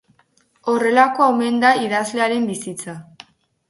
[0.73, 3.01] Horrelakoa omen da idazlearen bizitza.